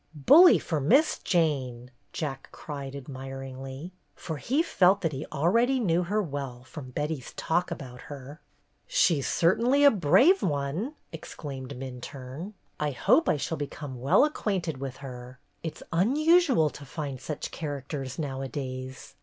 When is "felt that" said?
4.63-5.11